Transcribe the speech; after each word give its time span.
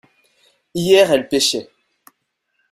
Hier 0.73 1.11
elles 1.11 1.29
pêchaient. 1.29 1.69